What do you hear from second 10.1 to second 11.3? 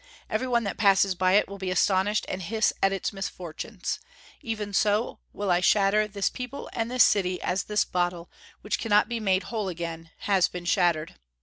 has been shattered."